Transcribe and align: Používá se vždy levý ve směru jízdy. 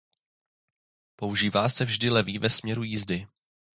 Používá 1.15 1.69
se 1.69 1.85
vždy 1.85 2.09
levý 2.09 2.37
ve 2.39 2.49
směru 2.49 2.83
jízdy. 2.83 3.27